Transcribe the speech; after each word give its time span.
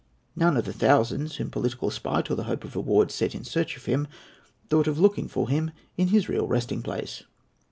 None 0.35 0.57
of 0.57 0.65
the 0.65 0.73
thousands 0.73 1.35
whom 1.35 1.51
political 1.51 1.91
spite 1.91 2.31
or 2.31 2.35
the 2.35 2.45
hope 2.45 2.63
of 2.63 2.75
reward 2.75 3.11
set 3.11 3.35
in 3.35 3.43
search 3.43 3.77
of 3.77 3.85
him 3.85 4.07
thought 4.67 4.87
of 4.87 4.99
looking 4.99 5.27
for 5.27 5.47
him 5.47 5.69
in 5.95 6.07
his 6.07 6.27
real 6.27 6.47
resting 6.47 6.81
place. 6.81 7.21